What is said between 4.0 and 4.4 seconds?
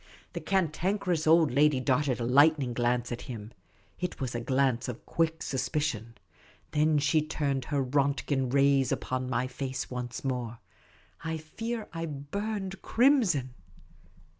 was a